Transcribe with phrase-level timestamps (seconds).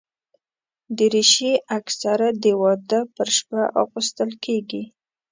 [0.97, 4.83] دریشي اکثره د واده پر شپه اغوستل کېږي.